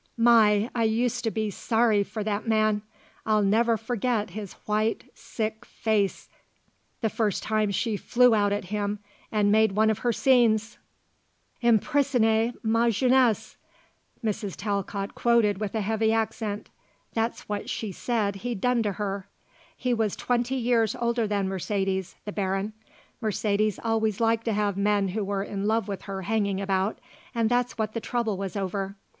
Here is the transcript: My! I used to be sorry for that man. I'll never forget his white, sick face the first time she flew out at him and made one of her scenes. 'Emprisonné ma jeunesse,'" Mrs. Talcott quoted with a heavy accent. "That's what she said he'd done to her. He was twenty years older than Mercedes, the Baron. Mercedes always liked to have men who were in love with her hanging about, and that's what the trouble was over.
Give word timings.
My! 0.17 0.67
I 0.73 0.85
used 0.85 1.23
to 1.25 1.29
be 1.29 1.51
sorry 1.51 2.01
for 2.03 2.23
that 2.23 2.47
man. 2.47 2.81
I'll 3.23 3.43
never 3.43 3.77
forget 3.77 4.31
his 4.31 4.53
white, 4.65 5.03
sick 5.13 5.63
face 5.63 6.27
the 7.01 7.07
first 7.11 7.43
time 7.43 7.69
she 7.69 7.97
flew 7.97 8.33
out 8.33 8.51
at 8.51 8.65
him 8.73 8.97
and 9.31 9.51
made 9.51 9.73
one 9.73 9.91
of 9.91 9.99
her 9.99 10.11
scenes. 10.11 10.79
'Emprisonné 11.61 12.55
ma 12.63 12.89
jeunesse,'" 12.89 13.57
Mrs. 14.25 14.55
Talcott 14.55 15.13
quoted 15.13 15.59
with 15.59 15.75
a 15.75 15.81
heavy 15.81 16.11
accent. 16.11 16.69
"That's 17.13 17.47
what 17.47 17.69
she 17.69 17.91
said 17.91 18.37
he'd 18.37 18.59
done 18.59 18.81
to 18.81 18.93
her. 18.93 19.27
He 19.77 19.93
was 19.93 20.15
twenty 20.15 20.55
years 20.55 20.95
older 20.95 21.27
than 21.27 21.47
Mercedes, 21.47 22.15
the 22.25 22.31
Baron. 22.31 22.73
Mercedes 23.21 23.79
always 23.83 24.19
liked 24.19 24.45
to 24.45 24.53
have 24.53 24.75
men 24.77 25.09
who 25.09 25.23
were 25.23 25.43
in 25.43 25.67
love 25.67 25.87
with 25.87 26.01
her 26.05 26.23
hanging 26.23 26.59
about, 26.59 26.97
and 27.35 27.51
that's 27.51 27.77
what 27.77 27.93
the 27.93 28.01
trouble 28.01 28.35
was 28.35 28.55
over. 28.55 28.95